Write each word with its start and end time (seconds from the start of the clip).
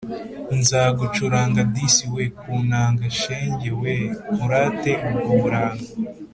Nzagucuranga 0.57 1.61
disi 1.73 2.05
we 2.13 2.23
Ku 2.39 2.53
nanga 2.69 3.05
shenge 3.19 3.69
we 3.81 3.93
Nkurate 4.33 4.91
ubwo 5.09 5.31
buranga. 5.41 5.85